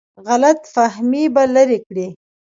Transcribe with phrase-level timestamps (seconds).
[0.27, 2.07] غلط فهمۍ به لرې کړي.